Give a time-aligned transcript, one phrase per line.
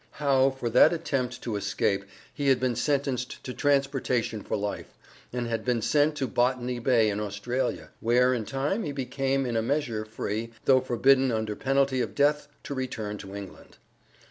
[0.13, 4.97] How for that attempt to escape he had been sentenced to transportation for life,
[5.31, 9.55] and had been sent to Botany Bay in Australia, where in time he became in
[9.55, 13.77] a measure free, though forbidden under penalty of death to return to England.